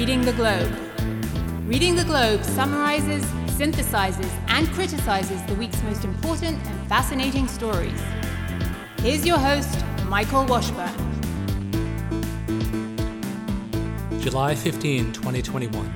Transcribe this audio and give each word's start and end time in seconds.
Reading 0.00 0.22
the 0.22 0.32
Globe. 0.32 0.74
Reading 1.66 1.94
the 1.94 2.04
Globe 2.04 2.42
summarizes, 2.42 3.22
synthesizes, 3.58 4.30
and 4.48 4.66
criticizes 4.68 5.42
the 5.42 5.54
week's 5.56 5.82
most 5.82 6.06
important 6.06 6.56
and 6.56 6.88
fascinating 6.88 7.46
stories. 7.46 8.00
Here's 9.02 9.26
your 9.26 9.36
host, 9.36 9.78
Michael 10.06 10.46
Washburn. 10.46 10.88
July 14.22 14.54
15, 14.54 15.12
2021. 15.12 15.92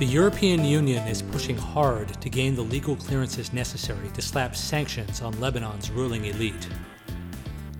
The 0.00 0.04
European 0.04 0.64
Union 0.64 1.06
is 1.06 1.22
pushing 1.22 1.56
hard 1.56 2.20
to 2.20 2.28
gain 2.28 2.56
the 2.56 2.62
legal 2.62 2.96
clearances 2.96 3.52
necessary 3.52 4.08
to 4.14 4.20
slap 4.20 4.56
sanctions 4.56 5.22
on 5.22 5.38
Lebanon's 5.38 5.92
ruling 5.92 6.24
elite. 6.24 6.68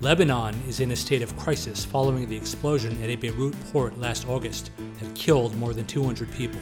Lebanon 0.03 0.55
is 0.67 0.81
in 0.81 0.93
a 0.93 0.97
state 0.97 1.21
of 1.21 1.37
crisis 1.37 1.85
following 1.85 2.27
the 2.27 2.37
explosion 2.37 3.03
at 3.03 3.11
a 3.11 3.17
Beirut 3.17 3.55
port 3.71 3.99
last 3.99 4.27
August 4.27 4.71
that 4.99 5.15
killed 5.15 5.55
more 5.57 5.75
than 5.75 5.85
200 5.85 6.33
people. 6.33 6.61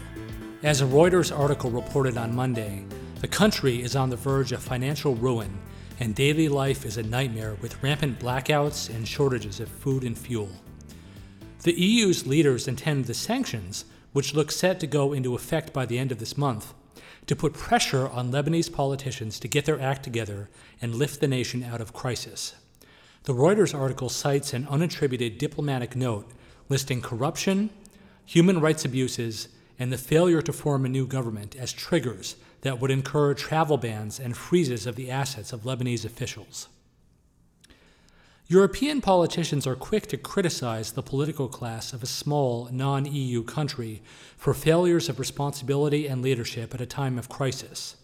As 0.64 0.80
a 0.80 0.84
Reuters 0.84 1.30
article 1.30 1.70
reported 1.70 2.16
on 2.16 2.34
Monday, 2.34 2.84
the 3.20 3.28
country 3.28 3.80
is 3.80 3.94
on 3.94 4.10
the 4.10 4.16
verge 4.16 4.50
of 4.50 4.60
financial 4.60 5.14
ruin 5.14 5.56
and 6.00 6.16
daily 6.16 6.48
life 6.48 6.84
is 6.84 6.96
a 6.96 7.02
nightmare 7.04 7.56
with 7.62 7.80
rampant 7.80 8.18
blackouts 8.18 8.92
and 8.92 9.06
shortages 9.06 9.60
of 9.60 9.68
food 9.68 10.02
and 10.02 10.18
fuel. 10.18 10.50
The 11.62 11.80
EU's 11.80 12.26
leaders 12.26 12.66
intend 12.66 13.04
the 13.04 13.14
sanctions 13.14 13.84
which 14.12 14.34
look 14.34 14.50
set 14.50 14.80
to 14.80 14.88
go 14.88 15.12
into 15.12 15.36
effect 15.36 15.72
by 15.72 15.86
the 15.86 15.98
end 15.98 16.10
of 16.10 16.18
this 16.18 16.36
month, 16.36 16.74
to 17.28 17.36
put 17.36 17.52
pressure 17.52 18.08
on 18.08 18.32
Lebanese 18.32 18.72
politicians 18.72 19.38
to 19.38 19.46
get 19.46 19.64
their 19.64 19.80
act 19.80 20.02
together 20.02 20.50
and 20.82 20.96
lift 20.96 21.20
the 21.20 21.28
nation 21.28 21.62
out 21.62 21.80
of 21.80 21.92
crisis. 21.92 22.56
The 23.24 23.34
Reuters 23.34 23.78
article 23.78 24.08
cites 24.08 24.52
an 24.52 24.66
unattributed 24.66 25.38
diplomatic 25.38 25.94
note 25.94 26.30
listing 26.68 27.00
corruption, 27.00 27.70
human 28.24 28.60
rights 28.60 28.84
abuses, 28.84 29.48
and 29.78 29.92
the 29.92 29.98
failure 29.98 30.42
to 30.42 30.52
form 30.52 30.84
a 30.84 30.88
new 30.88 31.06
government 31.06 31.56
as 31.56 31.72
triggers 31.72 32.36
that 32.62 32.80
would 32.80 32.90
incur 32.90 33.34
travel 33.34 33.76
bans 33.76 34.18
and 34.18 34.36
freezes 34.36 34.86
of 34.86 34.96
the 34.96 35.10
assets 35.10 35.52
of 35.52 35.62
Lebanese 35.62 36.04
officials. 36.04 36.68
European 38.50 39.02
politicians 39.02 39.66
are 39.66 39.76
quick 39.76 40.06
to 40.06 40.16
criticize 40.16 40.92
the 40.92 41.02
political 41.02 41.48
class 41.48 41.92
of 41.92 42.02
a 42.02 42.06
small, 42.06 42.68
non 42.72 43.04
EU 43.04 43.42
country 43.42 44.00
for 44.38 44.54
failures 44.54 45.10
of 45.10 45.18
responsibility 45.18 46.06
and 46.06 46.22
leadership 46.22 46.72
at 46.74 46.80
a 46.80 46.86
time 46.86 47.18
of 47.18 47.28
crisis. 47.28 47.96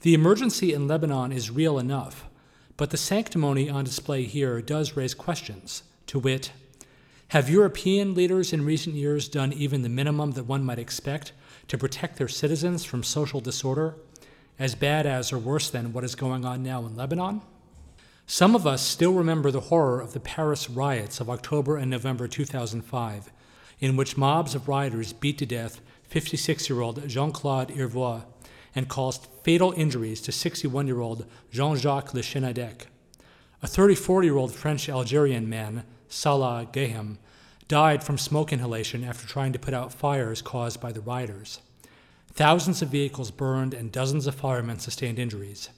The 0.00 0.14
emergency 0.14 0.72
in 0.72 0.88
Lebanon 0.88 1.30
is 1.30 1.50
real 1.50 1.78
enough, 1.78 2.27
but 2.78 2.90
the 2.90 2.96
sanctimony 2.96 3.68
on 3.68 3.84
display 3.84 4.22
here 4.22 4.62
does 4.62 4.96
raise 4.96 5.12
questions, 5.12 5.82
to 6.06 6.18
wit, 6.18 6.52
have 7.32 7.50
European 7.50 8.14
leaders 8.14 8.52
in 8.52 8.64
recent 8.64 8.94
years 8.94 9.28
done 9.28 9.52
even 9.52 9.82
the 9.82 9.88
minimum 9.88 10.30
that 10.30 10.44
one 10.44 10.64
might 10.64 10.78
expect 10.78 11.32
to 11.66 11.76
protect 11.76 12.16
their 12.16 12.28
citizens 12.28 12.84
from 12.84 13.02
social 13.02 13.40
disorder, 13.40 13.96
as 14.58 14.76
bad 14.76 15.06
as 15.06 15.32
or 15.32 15.38
worse 15.38 15.68
than 15.68 15.92
what 15.92 16.04
is 16.04 16.14
going 16.14 16.44
on 16.44 16.62
now 16.62 16.86
in 16.86 16.96
Lebanon? 16.96 17.42
Some 18.26 18.54
of 18.54 18.66
us 18.66 18.80
still 18.80 19.12
remember 19.12 19.50
the 19.50 19.60
horror 19.60 20.00
of 20.00 20.12
the 20.12 20.20
Paris 20.20 20.70
riots 20.70 21.20
of 21.20 21.28
October 21.28 21.76
and 21.76 21.90
November 21.90 22.28
2005, 22.28 23.32
in 23.80 23.96
which 23.96 24.16
mobs 24.16 24.54
of 24.54 24.68
rioters 24.68 25.12
beat 25.12 25.38
to 25.38 25.46
death 25.46 25.80
56 26.04 26.70
year 26.70 26.80
old 26.80 27.08
Jean 27.08 27.32
Claude 27.32 27.70
Irvoas 27.70 28.22
and 28.74 28.88
caused 28.88 29.28
fatal 29.42 29.72
injuries 29.76 30.20
to 30.22 30.32
61 30.32 30.86
year 30.86 31.00
old 31.00 31.26
Jean 31.50 31.76
Jacques 31.76 32.14
Le 32.14 32.22
Chenadec. 32.22 32.86
A 33.62 33.66
34 33.66 34.22
year 34.22 34.36
old 34.36 34.54
French 34.54 34.88
Algerian 34.88 35.48
man, 35.48 35.84
Salah 36.08 36.68
Gaham, 36.72 37.18
died 37.66 38.02
from 38.02 38.16
smoke 38.16 38.52
inhalation 38.52 39.04
after 39.04 39.26
trying 39.26 39.52
to 39.52 39.58
put 39.58 39.74
out 39.74 39.92
fires 39.92 40.40
caused 40.40 40.80
by 40.80 40.92
the 40.92 41.00
rioters. 41.00 41.60
Thousands 42.32 42.82
of 42.82 42.88
vehicles 42.88 43.30
burned 43.30 43.74
and 43.74 43.90
dozens 43.90 44.26
of 44.26 44.34
firemen 44.34 44.78
sustained 44.78 45.18
injuries. 45.18 45.70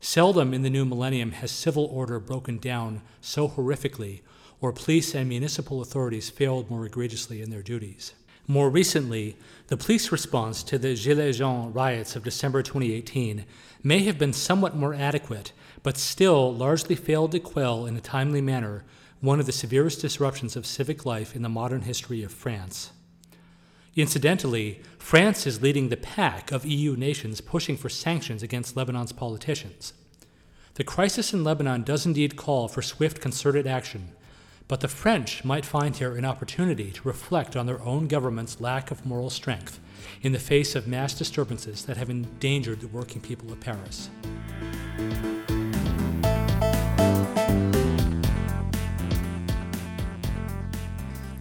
Seldom 0.00 0.52
in 0.52 0.62
the 0.62 0.70
new 0.70 0.84
millennium 0.84 1.32
has 1.32 1.50
civil 1.50 1.86
order 1.86 2.20
broken 2.20 2.58
down 2.58 3.00
so 3.20 3.48
horrifically, 3.48 4.20
or 4.60 4.72
police 4.72 5.14
and 5.14 5.28
municipal 5.28 5.80
authorities 5.80 6.30
failed 6.30 6.68
more 6.68 6.84
egregiously 6.84 7.40
in 7.40 7.50
their 7.50 7.62
duties. 7.62 8.12
More 8.46 8.68
recently, 8.68 9.36
the 9.68 9.76
police 9.78 10.12
response 10.12 10.62
to 10.64 10.78
the 10.78 10.94
Gilets 10.94 11.38
Jaunes 11.38 11.74
riots 11.74 12.14
of 12.14 12.24
December 12.24 12.62
2018 12.62 13.46
may 13.82 14.00
have 14.00 14.18
been 14.18 14.34
somewhat 14.34 14.76
more 14.76 14.92
adequate, 14.92 15.52
but 15.82 15.96
still 15.96 16.54
largely 16.54 16.94
failed 16.94 17.32
to 17.32 17.40
quell 17.40 17.86
in 17.86 17.96
a 17.96 18.02
timely 18.02 18.42
manner 18.42 18.84
one 19.22 19.40
of 19.40 19.46
the 19.46 19.52
severest 19.52 20.02
disruptions 20.02 20.56
of 20.56 20.66
civic 20.66 21.06
life 21.06 21.34
in 21.34 21.40
the 21.40 21.48
modern 21.48 21.82
history 21.82 22.22
of 22.22 22.30
France. 22.30 22.92
Incidentally, 23.96 24.82
France 24.98 25.46
is 25.46 25.62
leading 25.62 25.88
the 25.88 25.96
pack 25.96 26.52
of 26.52 26.66
EU 26.66 26.96
nations 26.96 27.40
pushing 27.40 27.78
for 27.78 27.88
sanctions 27.88 28.42
against 28.42 28.76
Lebanon's 28.76 29.12
politicians. 29.12 29.94
The 30.74 30.84
crisis 30.84 31.32
in 31.32 31.44
Lebanon 31.44 31.82
does 31.82 32.04
indeed 32.04 32.36
call 32.36 32.68
for 32.68 32.82
swift 32.82 33.22
concerted 33.22 33.66
action, 33.66 34.08
but 34.66 34.80
the 34.80 34.88
French 34.88 35.44
might 35.44 35.66
find 35.66 35.96
here 35.96 36.16
an 36.16 36.24
opportunity 36.24 36.90
to 36.90 37.06
reflect 37.06 37.54
on 37.54 37.66
their 37.66 37.82
own 37.82 38.06
government's 38.06 38.60
lack 38.60 38.90
of 38.90 39.04
moral 39.04 39.30
strength 39.30 39.78
in 40.22 40.32
the 40.32 40.38
face 40.38 40.74
of 40.74 40.88
mass 40.88 41.14
disturbances 41.14 41.84
that 41.84 41.96
have 41.96 42.08
endangered 42.08 42.80
the 42.80 42.88
working 42.88 43.20
people 43.20 43.52
of 43.52 43.60
Paris. 43.60 44.08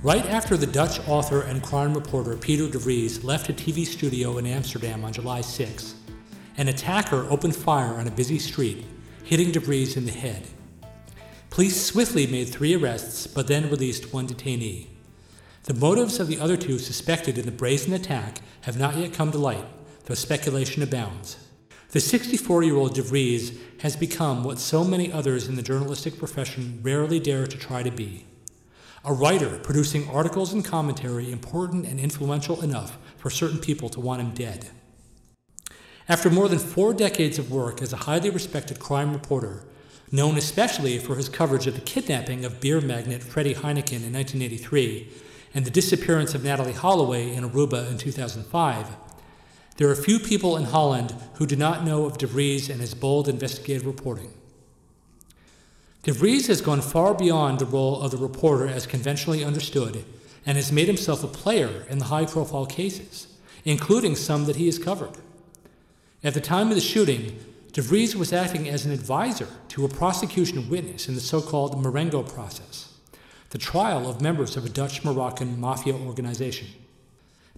Right 0.01 0.25
after 0.25 0.57
the 0.57 0.67
Dutch 0.67 0.99
author 1.07 1.43
and 1.43 1.63
crime 1.63 1.93
reporter 1.93 2.35
Peter 2.35 2.67
de 2.67 2.77
Vries 2.77 3.23
left 3.23 3.49
a 3.49 3.53
TV 3.53 3.85
studio 3.85 4.37
in 4.37 4.45
Amsterdam 4.45 5.05
on 5.05 5.13
July 5.13 5.39
6, 5.39 5.95
an 6.57 6.67
attacker 6.67 7.25
opened 7.29 7.55
fire 7.55 7.93
on 7.93 8.05
a 8.05 8.11
busy 8.11 8.37
street, 8.37 8.85
hitting 9.23 9.53
de 9.53 9.61
Vries 9.61 9.95
in 9.95 10.05
the 10.05 10.11
head. 10.11 10.45
Police 11.53 11.85
swiftly 11.85 12.25
made 12.25 12.49
three 12.49 12.75
arrests, 12.75 13.27
but 13.27 13.45
then 13.45 13.69
released 13.69 14.11
one 14.11 14.27
detainee. 14.27 14.87
The 15.65 15.75
motives 15.75 16.19
of 16.19 16.27
the 16.27 16.39
other 16.39 16.57
two 16.57 16.79
suspected 16.79 17.37
in 17.37 17.45
the 17.45 17.51
brazen 17.51 17.93
attack 17.93 18.39
have 18.61 18.79
not 18.79 18.97
yet 18.97 19.13
come 19.13 19.31
to 19.31 19.37
light, 19.37 19.67
though 20.05 20.15
speculation 20.15 20.81
abounds. 20.81 21.37
The 21.91 21.99
64 21.99 22.63
year 22.63 22.75
old 22.75 22.95
de 22.95 23.03
Vries 23.03 23.55
has 23.81 23.95
become 23.95 24.43
what 24.43 24.57
so 24.57 24.83
many 24.83 25.11
others 25.11 25.47
in 25.47 25.55
the 25.55 25.61
journalistic 25.61 26.17
profession 26.17 26.79
rarely 26.81 27.19
dare 27.19 27.45
to 27.45 27.57
try 27.59 27.83
to 27.83 27.91
be 27.91 28.25
a 29.05 29.13
writer 29.13 29.59
producing 29.59 30.09
articles 30.09 30.53
and 30.53 30.65
commentary 30.65 31.31
important 31.31 31.85
and 31.85 31.99
influential 31.99 32.63
enough 32.63 32.97
for 33.17 33.29
certain 33.29 33.59
people 33.59 33.89
to 33.89 33.99
want 33.99 34.21
him 34.21 34.31
dead. 34.31 34.71
After 36.09 36.31
more 36.31 36.49
than 36.49 36.57
four 36.57 36.95
decades 36.95 37.37
of 37.37 37.51
work 37.51 37.79
as 37.79 37.93
a 37.93 38.07
highly 38.07 38.31
respected 38.31 38.79
crime 38.79 39.13
reporter, 39.13 39.65
known 40.13 40.37
especially 40.37 40.99
for 40.99 41.15
his 41.15 41.27
coverage 41.27 41.65
of 41.65 41.73
the 41.73 41.81
kidnapping 41.81 42.45
of 42.45 42.61
beer 42.61 42.79
magnate 42.79 43.23
Freddie 43.23 43.55
Heineken 43.55 44.05
in 44.05 44.13
1983 44.13 45.09
and 45.55 45.65
the 45.65 45.71
disappearance 45.71 46.35
of 46.35 46.43
Natalee 46.43 46.75
Holloway 46.75 47.33
in 47.33 47.49
Aruba 47.49 47.89
in 47.89 47.97
2005, 47.97 48.87
there 49.77 49.89
are 49.89 49.95
few 49.95 50.19
people 50.19 50.55
in 50.55 50.65
Holland 50.65 51.15
who 51.35 51.47
do 51.47 51.55
not 51.55 51.83
know 51.83 52.05
of 52.05 52.19
De 52.19 52.27
Vries 52.27 52.69
and 52.69 52.79
his 52.79 52.93
bold 52.93 53.27
investigative 53.27 53.87
reporting. 53.87 54.31
De 56.03 56.11
Vries 56.11 56.45
has 56.45 56.61
gone 56.61 56.81
far 56.81 57.15
beyond 57.15 57.57
the 57.57 57.65
role 57.65 57.99
of 57.99 58.11
the 58.11 58.17
reporter 58.17 58.67
as 58.67 58.85
conventionally 58.85 59.43
understood 59.43 60.05
and 60.45 60.57
has 60.57 60.71
made 60.71 60.87
himself 60.87 61.23
a 61.23 61.27
player 61.27 61.85
in 61.89 61.97
the 61.97 62.05
high 62.05 62.25
profile 62.25 62.67
cases, 62.67 63.27
including 63.65 64.15
some 64.15 64.45
that 64.45 64.57
he 64.57 64.67
has 64.67 64.77
covered. 64.77 65.17
At 66.23 66.35
the 66.35 66.41
time 66.41 66.69
of 66.69 66.75
the 66.75 66.81
shooting, 66.81 67.39
De 67.73 67.81
Vries 67.81 68.15
was 68.15 68.31
acting 68.31 68.69
as 68.69 68.85
an 68.85 68.91
advisor 68.91 69.47
to 69.67 69.83
a 69.83 69.89
prosecution 69.89 70.69
witness 70.69 71.07
in 71.07 71.15
the 71.15 71.19
so 71.19 71.41
called 71.41 71.81
Marengo 71.81 72.21
process, 72.21 72.93
the 73.49 73.57
trial 73.57 74.07
of 74.07 74.21
members 74.21 74.55
of 74.55 74.63
a 74.63 74.69
Dutch 74.69 75.03
Moroccan 75.03 75.59
mafia 75.59 75.95
organization. 75.95 76.67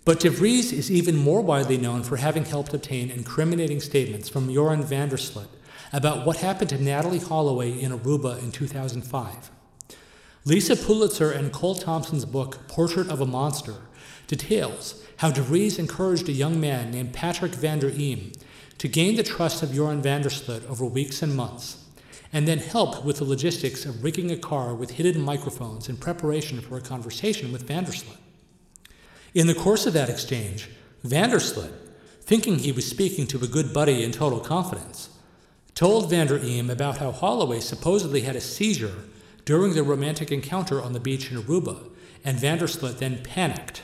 But 0.05 0.21
De 0.21 0.29
Vries 0.29 0.71
is 0.71 0.89
even 0.89 1.17
more 1.17 1.41
widely 1.41 1.77
known 1.77 2.01
for 2.01 2.15
having 2.15 2.45
helped 2.45 2.73
obtain 2.73 3.11
incriminating 3.11 3.81
statements 3.81 4.29
from 4.29 4.53
Joran 4.53 4.83
van 4.83 5.09
der 5.09 5.17
Sloot 5.17 5.49
about 5.91 6.25
what 6.25 6.37
happened 6.37 6.69
to 6.69 6.77
Natalee 6.77 7.27
Holloway 7.27 7.77
in 7.77 7.91
Aruba 7.91 8.41
in 8.41 8.53
2005. 8.53 9.51
Lisa 10.45 10.77
Pulitzer 10.77 11.31
and 11.31 11.51
Cole 11.51 11.75
Thompson's 11.75 12.23
book, 12.23 12.65
Portrait 12.69 13.09
of 13.09 13.19
a 13.19 13.25
Monster, 13.25 13.75
details 14.27 15.03
how 15.17 15.29
De 15.29 15.41
Vries 15.41 15.77
encouraged 15.77 16.29
a 16.29 16.31
young 16.31 16.57
man 16.61 16.91
named 16.91 17.11
Patrick 17.11 17.53
van 17.53 17.79
der 17.79 17.91
Eem 17.91 18.33
to 18.77 18.87
gain 18.87 19.15
the 19.15 19.23
trust 19.23 19.63
of 19.63 19.73
Joran 19.73 20.01
van 20.01 20.21
der 20.21 20.29
Sloot 20.29 20.65
over 20.69 20.85
weeks 20.85 21.21
and 21.21 21.35
months, 21.35 21.83
and 22.33 22.47
then 22.47 22.57
help 22.57 23.05
with 23.05 23.17
the 23.17 23.23
logistics 23.23 23.85
of 23.85 24.03
rigging 24.03 24.31
a 24.31 24.37
car 24.37 24.75
with 24.75 24.91
hidden 24.91 25.21
microphones 25.21 25.87
in 25.87 25.97
preparation 25.97 26.59
for 26.61 26.77
a 26.77 26.81
conversation 26.81 27.51
with 27.51 27.67
van 27.67 27.85
der 27.85 27.93
Sloot. 27.93 28.17
In 29.33 29.47
the 29.47 29.55
course 29.55 29.85
of 29.85 29.93
that 29.93 30.09
exchange, 30.09 30.69
van 31.03 31.29
der 31.29 31.39
Sloot, 31.39 31.73
thinking 32.21 32.59
he 32.59 32.71
was 32.71 32.89
speaking 32.89 33.27
to 33.27 33.43
a 33.43 33.47
good 33.47 33.73
buddy 33.73 34.03
in 34.03 34.11
total 34.11 34.39
confidence, 34.39 35.09
told 35.75 36.09
van 36.09 36.27
der 36.27 36.39
Eem 36.39 36.69
about 36.69 36.97
how 36.97 37.11
Holloway 37.11 37.59
supposedly 37.59 38.21
had 38.21 38.35
a 38.35 38.41
seizure 38.41 39.03
during 39.45 39.73
their 39.73 39.83
romantic 39.83 40.31
encounter 40.31 40.81
on 40.81 40.93
the 40.93 40.99
beach 40.99 41.31
in 41.31 41.37
Aruba, 41.37 41.91
and 42.23 42.39
van 42.39 42.57
der 42.57 42.67
Sloot 42.67 42.97
then 42.97 43.23
panicked. 43.23 43.83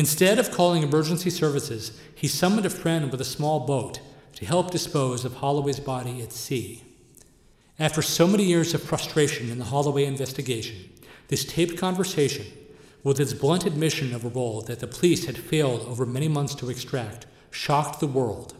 Instead 0.00 0.38
of 0.38 0.50
calling 0.50 0.82
emergency 0.82 1.28
services, 1.28 1.92
he 2.14 2.26
summoned 2.26 2.64
a 2.64 2.70
friend 2.70 3.12
with 3.12 3.20
a 3.20 3.34
small 3.36 3.66
boat 3.66 4.00
to 4.32 4.46
help 4.46 4.70
dispose 4.70 5.26
of 5.26 5.34
Holloway's 5.34 5.78
body 5.78 6.22
at 6.22 6.32
sea. 6.32 6.82
After 7.78 8.00
so 8.00 8.26
many 8.26 8.44
years 8.44 8.72
of 8.72 8.82
frustration 8.82 9.50
in 9.50 9.58
the 9.58 9.66
Holloway 9.66 10.06
investigation, 10.06 10.88
this 11.28 11.44
taped 11.44 11.76
conversation, 11.76 12.46
with 13.04 13.20
its 13.20 13.34
blunt 13.34 13.66
admission 13.66 14.14
of 14.14 14.24
a 14.24 14.30
role 14.30 14.62
that 14.62 14.80
the 14.80 14.86
police 14.86 15.26
had 15.26 15.36
failed 15.36 15.82
over 15.82 16.06
many 16.06 16.28
months 16.28 16.54
to 16.54 16.70
extract, 16.70 17.26
shocked 17.50 18.00
the 18.00 18.06
world. 18.06 18.54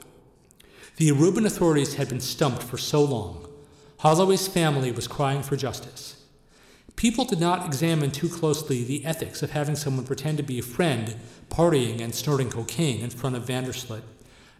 The 0.96 1.08
Aruban 1.08 1.46
authorities 1.46 1.94
had 1.94 2.10
been 2.10 2.20
stumped 2.20 2.62
for 2.62 2.76
so 2.76 3.02
long. 3.02 3.48
Holloway's 4.00 4.46
family 4.46 4.92
was 4.92 5.08
crying 5.08 5.42
for 5.42 5.56
justice. 5.56 6.19
People 6.96 7.24
did 7.24 7.40
not 7.40 7.66
examine 7.66 8.10
too 8.10 8.28
closely 8.28 8.84
the 8.84 9.04
ethics 9.04 9.42
of 9.42 9.52
having 9.52 9.76
someone 9.76 10.06
pretend 10.06 10.36
to 10.38 10.42
be 10.42 10.58
a 10.58 10.62
friend, 10.62 11.16
partying 11.48 12.00
and 12.00 12.14
snorting 12.14 12.50
cocaine 12.50 13.00
in 13.00 13.10
front 13.10 13.36
of 13.36 13.46
van 13.46 13.64
der 13.64 13.72
Sloot 13.72 14.02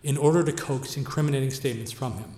in 0.02 0.16
order 0.16 0.42
to 0.42 0.52
coax 0.52 0.96
incriminating 0.96 1.50
statements 1.50 1.92
from 1.92 2.14
him. 2.14 2.34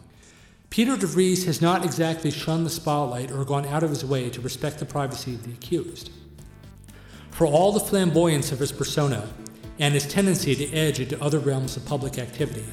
Peter 0.71 0.97
de 0.97 1.07
Vries 1.07 1.45
has 1.45 1.61
not 1.61 1.85
exactly 1.85 2.31
shunned 2.31 2.65
the 2.65 2.71
spotlight 2.71 3.31
or 3.31 3.45
gone 3.45 3.67
out 3.67 3.83
of 3.83 3.91
his 3.91 4.05
way 4.05 4.31
to 4.31 4.41
respect 4.41 4.79
the 4.79 4.87
privacy 4.87 5.35
of 5.35 5.45
the 5.45 5.53
accused. 5.53 6.11
For 7.31 7.47
all 7.47 7.73
the 7.73 7.81
flamboyance 7.81 8.53
of 8.53 8.59
his 8.59 8.73
persona 8.73 9.29
and 9.79 9.95
his 9.95 10.07
tendency 10.07 10.55
to 10.55 10.73
edge 10.73 10.99
into 10.99 11.23
other 11.23 11.39
realms 11.39 11.77
of 11.77 11.85
public 11.85 12.19
activity, 12.19 12.65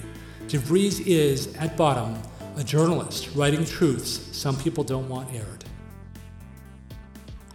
De 0.48 0.58
Vries 0.58 1.00
is, 1.02 1.54
at 1.58 1.78
bottom, 1.78 2.18
a 2.56 2.64
journalist 2.64 3.36
writing 3.36 3.66
truths 3.66 4.36
some 4.36 4.58
people 4.58 4.84
don't 4.84 5.10
want 5.10 5.34
aired. 5.34 5.66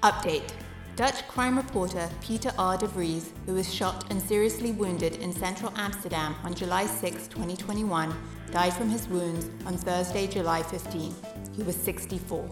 Update 0.04 0.52
Dutch 0.96 1.26
crime 1.28 1.56
reporter 1.56 2.10
Peter 2.20 2.52
R. 2.58 2.76
de 2.76 2.86
Vries, 2.86 3.32
who 3.46 3.54
was 3.54 3.72
shot 3.72 4.04
and 4.10 4.20
seriously 4.20 4.70
wounded 4.70 5.16
in 5.16 5.32
central 5.32 5.72
Amsterdam 5.76 6.34
on 6.44 6.52
July 6.52 6.84
6, 6.84 7.26
2021, 7.28 8.14
died 8.50 8.74
from 8.74 8.90
his 8.90 9.08
wounds 9.08 9.48
on 9.64 9.78
Thursday, 9.78 10.26
July 10.26 10.62
15. 10.62 11.14
He 11.56 11.62
was 11.62 11.74
64. 11.74 12.46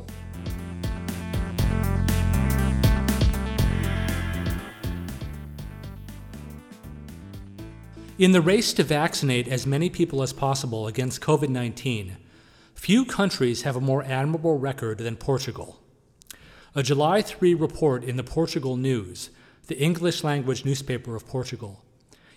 In 8.18 8.32
the 8.32 8.40
race 8.40 8.72
to 8.72 8.82
vaccinate 8.82 9.46
as 9.46 9.66
many 9.66 9.90
people 9.90 10.22
as 10.22 10.32
possible 10.32 10.86
against 10.86 11.20
COVID 11.20 11.50
19, 11.50 12.16
few 12.74 13.04
countries 13.04 13.60
have 13.60 13.76
a 13.76 13.80
more 13.82 14.02
admirable 14.04 14.58
record 14.58 14.96
than 14.96 15.16
Portugal. 15.16 15.81
A 16.74 16.82
July 16.82 17.20
3 17.20 17.52
report 17.52 18.02
in 18.02 18.16
the 18.16 18.24
Portugal 18.24 18.78
News, 18.78 19.28
the 19.66 19.78
English 19.78 20.24
language 20.24 20.64
newspaper 20.64 21.14
of 21.14 21.26
Portugal, 21.26 21.84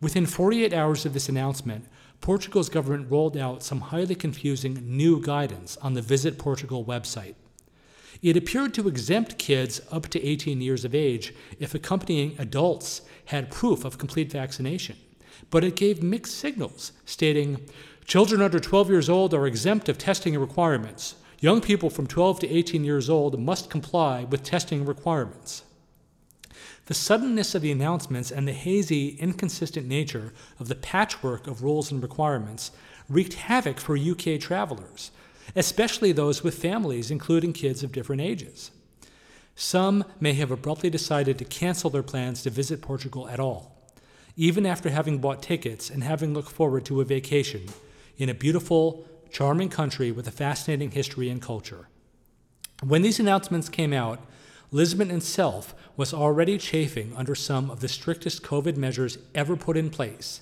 Within 0.00 0.26
48 0.26 0.72
hours 0.72 1.06
of 1.06 1.12
this 1.12 1.28
announcement, 1.28 1.86
Portugal's 2.20 2.68
government 2.68 3.10
rolled 3.10 3.36
out 3.36 3.62
some 3.62 3.80
highly 3.80 4.14
confusing 4.14 4.82
new 4.84 5.20
guidance 5.20 5.76
on 5.82 5.94
the 5.94 6.02
Visit 6.02 6.38
Portugal 6.38 6.84
website. 6.84 7.34
It 8.22 8.36
appeared 8.36 8.72
to 8.74 8.86
exempt 8.86 9.36
kids 9.36 9.80
up 9.90 10.06
to 10.08 10.24
18 10.24 10.60
years 10.60 10.84
of 10.84 10.94
age 10.94 11.34
if 11.58 11.74
accompanying 11.74 12.36
adults 12.38 13.02
had 13.26 13.50
proof 13.50 13.84
of 13.84 13.98
complete 13.98 14.30
vaccination. 14.30 14.96
But 15.50 15.64
it 15.64 15.74
gave 15.74 16.04
mixed 16.04 16.38
signals, 16.38 16.92
stating 17.04 17.66
children 18.04 18.40
under 18.40 18.60
12 18.60 18.90
years 18.90 19.08
old 19.08 19.34
are 19.34 19.46
exempt 19.46 19.88
of 19.88 19.98
testing 19.98 20.38
requirements. 20.38 21.16
Young 21.40 21.60
people 21.60 21.90
from 21.90 22.06
12 22.06 22.40
to 22.40 22.48
18 22.48 22.84
years 22.84 23.10
old 23.10 23.40
must 23.40 23.68
comply 23.68 24.22
with 24.22 24.44
testing 24.44 24.84
requirements. 24.84 25.64
The 26.86 26.94
suddenness 26.94 27.56
of 27.56 27.62
the 27.62 27.72
announcements 27.72 28.30
and 28.30 28.46
the 28.46 28.52
hazy, 28.52 29.16
inconsistent 29.18 29.88
nature 29.88 30.32
of 30.60 30.68
the 30.68 30.76
patchwork 30.76 31.48
of 31.48 31.64
rules 31.64 31.90
and 31.90 32.00
requirements 32.00 32.70
wreaked 33.08 33.34
havoc 33.34 33.80
for 33.80 33.96
UK 33.96 34.38
travelers 34.38 35.10
especially 35.54 36.12
those 36.12 36.42
with 36.42 36.60
families, 36.60 37.10
including 37.10 37.52
kids 37.52 37.82
of 37.82 37.92
different 37.92 38.22
ages. 38.22 38.70
Some 39.54 40.04
may 40.18 40.32
have 40.34 40.50
abruptly 40.50 40.90
decided 40.90 41.38
to 41.38 41.44
cancel 41.44 41.90
their 41.90 42.02
plans 42.02 42.42
to 42.42 42.50
visit 42.50 42.80
Portugal 42.80 43.28
at 43.28 43.40
all, 43.40 43.76
even 44.36 44.64
after 44.64 44.90
having 44.90 45.18
bought 45.18 45.42
tickets 45.42 45.90
and 45.90 46.02
having 46.02 46.32
looked 46.32 46.50
forward 46.50 46.84
to 46.86 47.00
a 47.00 47.04
vacation 47.04 47.66
in 48.16 48.28
a 48.28 48.34
beautiful, 48.34 49.06
charming 49.30 49.68
country 49.68 50.10
with 50.10 50.26
a 50.26 50.32
fascinating 50.32 50.90
history 50.90 51.28
and 51.28 51.42
culture. 51.42 51.88
When 52.82 53.02
these 53.02 53.20
announcements 53.20 53.68
came 53.68 53.92
out, 53.92 54.20
Lisbon 54.70 55.10
itself 55.10 55.74
was 55.96 56.14
already 56.14 56.56
chafing 56.56 57.14
under 57.14 57.34
some 57.34 57.70
of 57.70 57.80
the 57.80 57.88
strictest 57.88 58.42
COVID 58.42 58.76
measures 58.76 59.18
ever 59.34 59.54
put 59.54 59.76
in 59.76 59.90
place, 59.90 60.40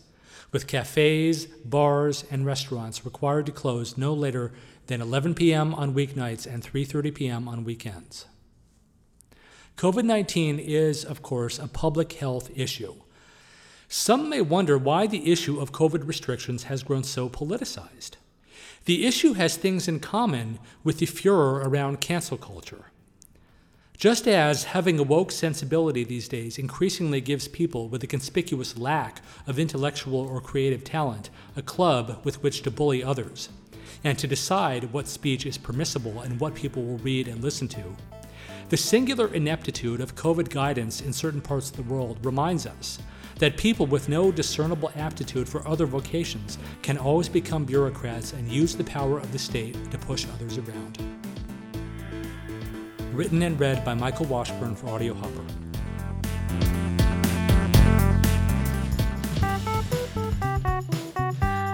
with 0.53 0.67
cafes, 0.67 1.47
bars, 1.47 2.25
and 2.31 2.45
restaurants 2.45 3.05
required 3.05 3.47
to 3.47 3.53
close 3.53 3.97
no 3.97 4.13
later 4.13 4.53
than 4.87 5.01
11 5.01 5.35
p.m. 5.35 5.75
on 5.75 5.95
weeknights 5.95 6.47
and 6.47 6.63
3:30 6.63 7.15
p.m. 7.15 7.49
on 7.49 7.65
weekends. 7.65 8.27
COVID-19 9.77 10.59
is, 10.59 11.05
of 11.05 11.23
course, 11.23 11.59
a 11.59 11.69
public 11.69 12.13
health 12.15 12.51
issue. 12.55 12.97
Some 13.89 14.29
may 14.29 14.41
wonder 14.41 14.77
why 14.77 15.07
the 15.07 15.33
issue 15.33 15.59
of 15.59 15.73
COVID 15.73 16.07
restrictions 16.07 16.65
has 16.65 16.83
grown 16.83 17.03
so 17.03 17.29
politicized. 17.29 18.17
The 18.85 19.07
issue 19.07 19.35
has 19.35 19.57
things 19.57 19.89
in 19.89 20.01
common 20.01 20.59
with 20.85 20.99
the 20.99 21.07
furor 21.07 21.63
around 21.69 22.01
cancel 22.01 22.37
culture. 22.37 22.90
Just 24.01 24.27
as 24.27 24.65
having 24.65 24.99
a 24.99 25.03
woke 25.03 25.31
sensibility 25.31 26.05
these 26.05 26.27
days 26.27 26.59
increasingly 26.59 27.21
gives 27.21 27.47
people 27.49 27.87
with 27.91 28.03
a 28.03 28.07
conspicuous 28.07 28.79
lack 28.79 29.21
of 29.47 29.59
intellectual 29.59 30.21
or 30.21 30.41
creative 30.41 30.83
talent 30.83 31.29
a 31.55 31.61
club 31.61 32.19
with 32.25 32.43
which 32.43 32.63
to 32.63 32.71
bully 32.71 33.05
others, 33.05 33.51
and 34.03 34.19
to 34.19 34.27
decide 34.27 34.91
what 34.95 35.07
speech 35.07 35.45
is 35.45 35.59
permissible 35.59 36.23
and 36.23 36.41
what 36.41 36.55
people 36.55 36.83
will 36.83 36.97
read 36.97 37.29
and 37.29 37.45
listen 37.45 37.69
to, 37.69 37.95
the 38.71 38.77
singular 38.79 39.35
ineptitude 39.35 40.01
of 40.01 40.15
COVID 40.15 40.49
guidance 40.49 41.03
in 41.03 41.13
certain 41.13 41.43
parts 41.43 41.69
of 41.69 41.77
the 41.77 41.83
world 41.83 42.25
reminds 42.25 42.65
us 42.65 43.01
that 43.39 43.59
people 43.59 43.85
with 43.85 44.09
no 44.09 44.33
discernible 44.33 44.91
aptitude 44.97 45.47
for 45.47 45.69
other 45.69 45.85
vocations 45.85 46.57
can 46.81 46.97
always 46.97 47.29
become 47.29 47.67
bureaucrats 47.67 48.33
and 48.33 48.49
use 48.49 48.75
the 48.75 48.85
power 48.85 49.19
of 49.19 49.31
the 49.31 49.39
state 49.39 49.77
to 49.91 49.99
push 49.99 50.25
others 50.35 50.57
around 50.57 51.10
written 53.13 53.43
and 53.43 53.59
read 53.59 53.85
by 53.85 53.95
Michael 53.95 54.27
Washburn 54.27 54.75
for 54.75 54.89
Audio 54.89 55.15
Hopper. 55.15 55.45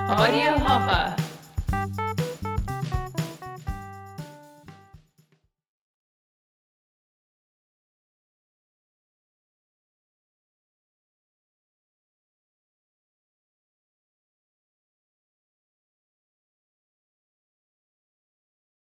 Audio 0.09 0.59
Hopper. 0.59 1.26